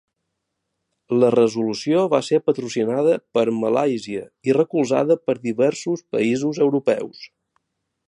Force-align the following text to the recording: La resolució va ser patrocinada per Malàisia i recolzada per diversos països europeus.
La 1.23 1.29
resolució 1.35 2.01
va 2.13 2.21
ser 2.29 2.39
patrocinada 2.47 3.13
per 3.39 3.45
Malàisia 3.59 4.25
i 4.51 4.59
recolzada 4.61 5.19
per 5.29 5.39
diversos 5.47 6.07
països 6.17 6.67
europeus. 6.69 7.27